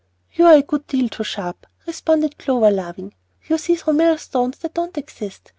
"You 0.33 0.47
are 0.47 0.55
a 0.55 0.63
great 0.63 0.87
deal 0.87 1.09
too 1.09 1.23
sharp," 1.23 1.67
responded 1.85 2.39
Clover, 2.39 2.71
laughing. 2.71 3.13
"You 3.47 3.59
see 3.59 3.75
through 3.75 3.93
millstones 3.93 4.57
that 4.57 4.73
don't 4.73 4.97
exist. 4.97 5.49